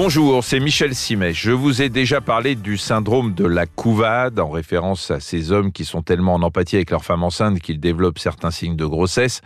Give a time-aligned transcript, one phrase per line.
[0.00, 1.32] Bonjour, c'est Michel Simet.
[1.32, 5.72] Je vous ai déjà parlé du syndrome de la couvade en référence à ces hommes
[5.72, 9.40] qui sont tellement en empathie avec leur femme enceinte qu'ils développent certains signes de grossesse,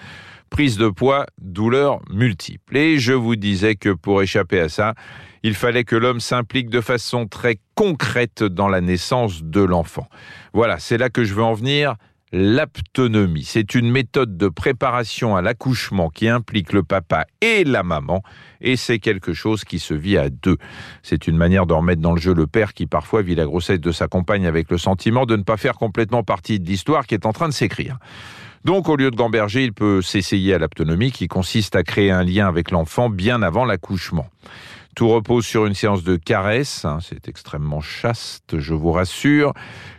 [0.50, 2.76] prise de poids, douleurs multiples.
[2.76, 4.92] Et je vous disais que pour échapper à ça,
[5.42, 10.06] il fallait que l'homme s'implique de façon très concrète dans la naissance de l'enfant.
[10.52, 11.94] Voilà, c'est là que je veux en venir.
[12.34, 18.22] L'aptonomie, c'est une méthode de préparation à l'accouchement qui implique le papa et la maman,
[18.62, 20.56] et c'est quelque chose qui se vit à deux.
[21.02, 23.80] C'est une manière de remettre dans le jeu le père qui parfois vit la grossesse
[23.80, 27.12] de sa compagne avec le sentiment de ne pas faire complètement partie de l'histoire qui
[27.12, 27.98] est en train de s'écrire.
[28.64, 32.24] Donc, au lieu de gamberger, il peut s'essayer à l'aptonomie qui consiste à créer un
[32.24, 34.30] lien avec l'enfant bien avant l'accouchement.
[34.94, 39.54] Tout repose sur une séance de caresses, hein, c'est extrêmement chaste, je vous rassure,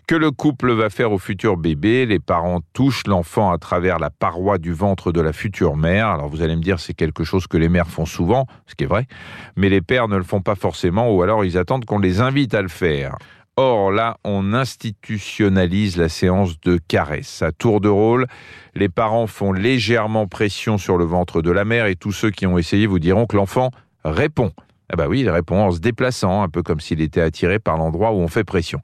[0.08, 2.06] que le couple va faire au futur bébé.
[2.06, 6.10] Les parents touchent l'enfant à travers la paroi du ventre de la future mère.
[6.10, 8.84] Alors vous allez me dire c'est quelque chose que les mères font souvent, ce qui
[8.84, 9.08] est vrai,
[9.56, 12.54] mais les pères ne le font pas forcément ou alors ils attendent qu'on les invite
[12.54, 13.18] à le faire.
[13.56, 17.42] Or là, on institutionnalise la séance de caresses.
[17.42, 18.28] À tour de rôle,
[18.76, 22.45] les parents font légèrement pression sur le ventre de la mère et tous ceux qui
[22.45, 23.72] ont essayé vous diront que l'enfant
[24.04, 24.52] répond.
[24.94, 27.77] Ah bah oui, il répond en se déplaçant, un peu comme s'il était attiré par
[27.77, 28.80] l'endroit où on fait pression.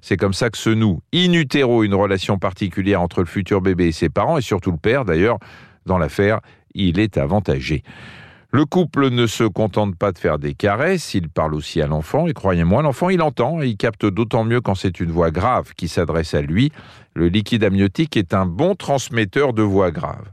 [0.00, 3.86] C'est comme ça que se noue in utero une relation particulière entre le futur bébé
[3.86, 5.38] et ses parents, et surtout le père d'ailleurs.
[5.86, 6.40] Dans l'affaire,
[6.74, 7.84] il est avantagé.
[8.54, 12.26] Le couple ne se contente pas de faire des caresses, il parle aussi à l'enfant,
[12.26, 15.72] et croyez-moi, l'enfant il entend, et il capte d'autant mieux quand c'est une voix grave
[15.74, 16.70] qui s'adresse à lui.
[17.14, 20.30] Le liquide amniotique est un bon transmetteur de voix grave.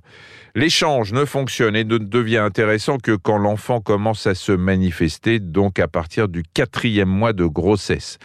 [0.53, 5.79] L'échange ne fonctionne et ne devient intéressant que quand l'enfant commence à se manifester, donc
[5.79, 8.19] à partir du quatrième mois de grossesse.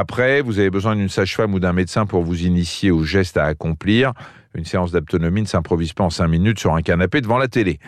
[0.00, 3.46] Après, vous avez besoin d'une sage-femme ou d'un médecin pour vous initier aux gestes à
[3.46, 4.12] accomplir.
[4.54, 7.80] Une séance d'aptonomie ne s'improvise pas en cinq minutes sur un canapé devant la télé.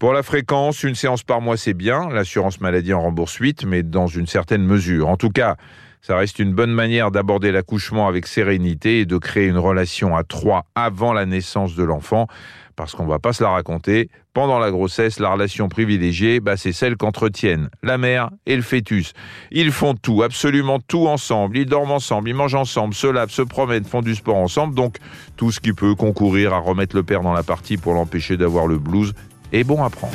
[0.00, 2.08] Pour la fréquence, une séance par mois, c'est bien.
[2.08, 5.08] L'assurance maladie en rembourse 8, mais dans une certaine mesure.
[5.08, 5.54] En tout cas,
[6.02, 10.24] ça reste une bonne manière d'aborder l'accouchement avec sérénité et de créer une relation à
[10.24, 12.26] trois avant la naissance de l'enfant
[12.74, 14.10] parce qu'on va pas se la raconter.
[14.34, 19.12] Pendant la grossesse, la relation privilégiée, bah, c'est celle qu'entretiennent la mère et le fœtus.
[19.52, 21.56] Ils font tout, absolument tout ensemble.
[21.58, 24.74] Ils dorment ensemble, ils mangent ensemble, se lavent, se promènent, font du sport ensemble.
[24.74, 24.96] Donc,
[25.36, 28.66] tout ce qui peut concourir à remettre le père dans la partie pour l'empêcher d'avoir
[28.66, 29.12] le blues
[29.52, 30.14] est bon à prendre.